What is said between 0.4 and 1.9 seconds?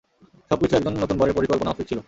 সবকিছু একজন নতুন বরের পরিকল্পনামাফিক